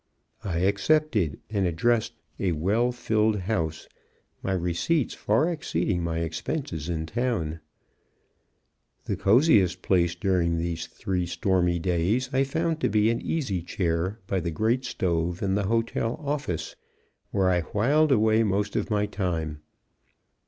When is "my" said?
4.41-4.51, 6.03-6.21, 18.89-19.05